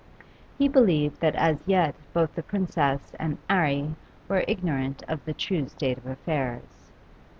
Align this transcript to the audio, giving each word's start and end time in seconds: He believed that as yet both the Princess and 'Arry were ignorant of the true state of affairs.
He 0.57 0.67
believed 0.67 1.19
that 1.21 1.35
as 1.35 1.59
yet 1.67 1.93
both 2.11 2.33
the 2.33 2.41
Princess 2.41 3.11
and 3.19 3.37
'Arry 3.47 3.93
were 4.27 4.43
ignorant 4.47 5.03
of 5.07 5.23
the 5.25 5.33
true 5.35 5.67
state 5.67 5.99
of 5.99 6.07
affairs. 6.07 6.91